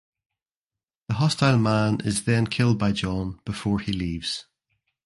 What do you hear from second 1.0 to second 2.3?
The hostile man is